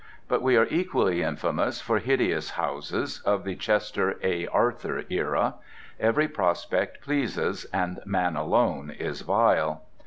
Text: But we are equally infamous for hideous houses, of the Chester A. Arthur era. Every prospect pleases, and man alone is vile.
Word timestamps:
But 0.27 0.41
we 0.41 0.57
are 0.57 0.65
equally 0.71 1.21
infamous 1.21 1.79
for 1.79 1.99
hideous 1.99 2.49
houses, 2.49 3.21
of 3.23 3.43
the 3.43 3.53
Chester 3.55 4.17
A. 4.23 4.47
Arthur 4.47 5.03
era. 5.11 5.53
Every 5.99 6.27
prospect 6.27 7.01
pleases, 7.01 7.65
and 7.65 7.99
man 8.03 8.35
alone 8.35 8.89
is 8.89 9.21
vile. 9.21 9.83